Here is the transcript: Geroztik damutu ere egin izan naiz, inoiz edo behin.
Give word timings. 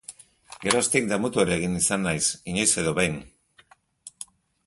Geroztik 0.61 1.09
damutu 1.11 1.41
ere 1.43 1.53
egin 1.57 1.75
izan 1.81 2.01
naiz, 2.07 2.25
inoiz 2.53 2.67
edo 2.85 2.93
behin. 3.01 3.19